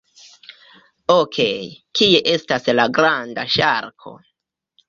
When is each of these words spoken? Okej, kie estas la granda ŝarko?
Okej, 1.15 1.59
kie 1.99 2.23
estas 2.33 2.67
la 2.81 2.89
granda 2.99 3.47
ŝarko? 3.59 4.19